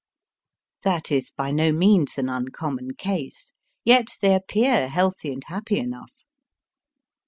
[0.81, 3.53] That is by no means an uncommon case.
[3.85, 6.23] Yet they appear healthy and happy enough.